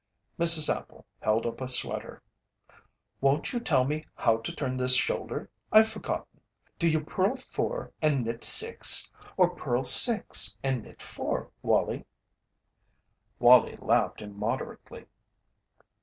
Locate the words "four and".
7.35-8.25